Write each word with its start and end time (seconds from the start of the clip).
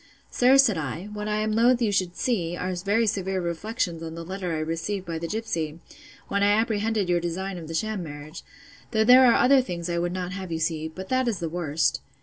Sir, 0.31 0.57
said 0.57 0.79
I, 0.79 1.09
what 1.13 1.27
I 1.27 1.35
am 1.41 1.51
loath 1.51 1.79
you 1.79 1.91
should 1.91 2.15
see, 2.15 2.57
are 2.57 2.73
very 2.73 3.05
severe 3.05 3.39
reflections 3.39 4.01
on 4.01 4.15
the 4.15 4.25
letter 4.25 4.51
I 4.51 4.57
received 4.59 5.05
by 5.05 5.19
the 5.19 5.27
gipsy, 5.27 5.77
when 6.27 6.41
I 6.41 6.53
apprehended 6.59 7.07
your 7.07 7.19
design 7.19 7.59
of 7.59 7.67
the 7.67 7.75
sham 7.75 8.01
marriage; 8.01 8.41
though 8.93 9.03
there 9.03 9.25
are 9.27 9.35
other 9.35 9.61
things 9.61 9.91
I 9.91 9.99
would 9.99 10.11
not 10.11 10.31
have 10.31 10.51
you 10.51 10.57
see; 10.57 10.87
but 10.87 11.09
that 11.09 11.27
is 11.27 11.37
the 11.37 11.49
worst. 11.49 12.01